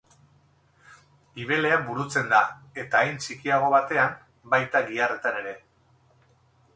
Gibelean 1.35 1.83
burutzen 1.89 2.31
da, 2.31 2.39
eta 2.83 3.01
hein 3.09 3.21
txikiago 3.25 3.69
batean 3.75 4.15
baita 4.55 4.81
giharretan 4.89 5.39
ere. 5.43 5.53